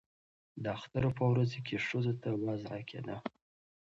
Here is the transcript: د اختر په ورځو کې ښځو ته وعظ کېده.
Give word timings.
د 0.63 0.65
اختر 0.77 1.03
په 1.17 1.23
ورځو 1.31 1.59
کې 1.67 1.83
ښځو 1.87 2.13
ته 2.21 2.29
وعظ 2.41 2.65
کېده. 2.89 3.15